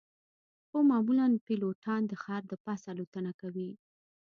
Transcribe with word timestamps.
خو 0.67 0.77
معمولاً 0.89 1.27
پیلوټان 1.47 2.01
د 2.07 2.13
ښار 2.23 2.41
د 2.47 2.53
پاسه 2.65 2.85
الوتنه 2.93 3.31
کوي 3.41 3.69